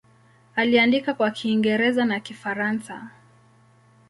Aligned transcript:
Aliandika 0.55 1.13
kwa 1.13 1.31
Kiingereza 1.31 2.05
na 2.05 2.19
Kifaransa. 2.19 3.11